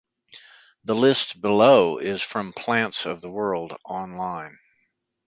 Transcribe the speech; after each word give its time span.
The 0.83 0.95
list 0.95 1.39
below 1.41 1.99
is 1.99 2.23
from 2.23 2.53
"Plants 2.53 3.05
of 3.05 3.21
the 3.21 3.29
World 3.29 3.77
Online". 3.85 4.57